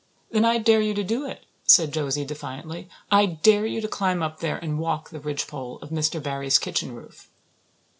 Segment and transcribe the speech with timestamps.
[0.31, 2.89] "Then I dare you to do it," said Josie defiantly.
[3.11, 6.19] "I dare you to climb up there and walk the ridgepole of Mr.
[6.19, 7.29] Barry's kitchen roof."